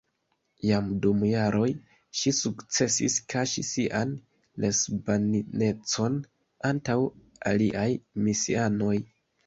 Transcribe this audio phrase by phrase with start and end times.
[0.67, 1.65] Jam dum jaroj
[2.21, 4.17] ŝi sukcesis kaŝi sian
[4.65, 6.21] lesbaninecon
[6.75, 7.01] antaŭ
[7.55, 7.91] aliaj
[8.27, 8.97] misianoj.